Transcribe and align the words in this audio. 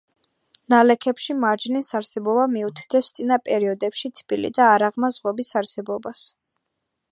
ნალექებში 0.73 1.35
მარჯნის 1.41 1.91
არსებობა 1.99 2.45
მიუთითებს 2.55 3.13
წინა 3.19 3.39
პერიოდებში 3.51 4.13
თბილი 4.21 4.53
და 4.59 4.67
არაღრმა 4.77 5.13
ზღვების 5.19 5.55
არსებობას. 5.63 6.27